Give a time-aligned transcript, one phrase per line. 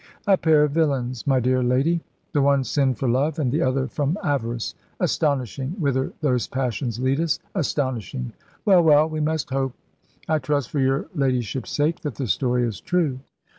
[0.25, 2.01] "A pair of villains, my dear lady.
[2.33, 7.19] The one sinned for love and the other from avarice; astonishing whither those passions lead
[7.19, 8.33] us astonishing.
[8.65, 9.73] Well, well, we must hope.
[10.27, 13.19] I trust, for your ladyship's sake, that the story is true."